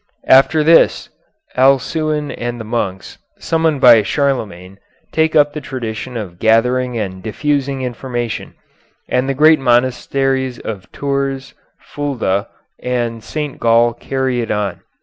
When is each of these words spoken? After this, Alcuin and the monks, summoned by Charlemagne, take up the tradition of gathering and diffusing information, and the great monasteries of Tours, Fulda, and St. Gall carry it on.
After 0.25 0.63
this, 0.63 1.09
Alcuin 1.55 2.31
and 2.31 2.59
the 2.59 2.63
monks, 2.65 3.19
summoned 3.37 3.81
by 3.81 4.01
Charlemagne, 4.01 4.79
take 5.13 5.35
up 5.35 5.53
the 5.53 5.61
tradition 5.61 6.17
of 6.17 6.39
gathering 6.39 6.97
and 6.97 7.21
diffusing 7.21 7.83
information, 7.83 8.55
and 9.07 9.29
the 9.29 9.35
great 9.35 9.59
monasteries 9.59 10.57
of 10.57 10.91
Tours, 10.91 11.53
Fulda, 11.79 12.47
and 12.81 13.23
St. 13.23 13.59
Gall 13.59 13.93
carry 13.93 14.41
it 14.41 14.49
on. 14.49 14.81